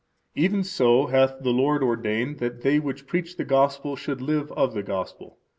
[0.33, 4.73] Even so hath the Lord ordained that they which preach the Gospel should live of
[4.73, 5.37] the Gospel.